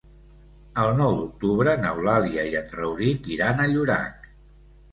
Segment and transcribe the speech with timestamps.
[0.83, 4.29] El nou d'octubre n'Eulàlia i en Rauric iran a Llorac.